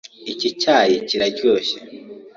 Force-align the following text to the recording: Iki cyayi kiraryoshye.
Iki 0.33 0.49
cyayi 0.61 0.95
kiraryoshye. 1.07 1.77